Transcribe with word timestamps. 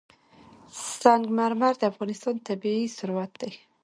سنگ 1.01 1.25
مرمر 1.37 1.73
د 1.79 1.83
افغانستان 1.91 2.35
طبعي 2.47 2.85
ثروت 2.97 3.31
دی. 3.41 3.51